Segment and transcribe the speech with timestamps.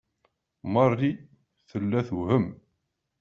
[0.73, 1.15] Marie
[1.69, 2.45] tella tewhem.